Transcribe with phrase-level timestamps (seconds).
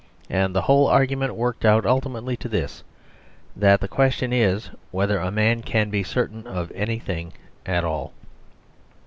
[0.31, 2.83] And the whole argument worked out ultimately to this:
[3.55, 7.33] that the question is whether a man can be certain of anything
[7.67, 8.11] at all.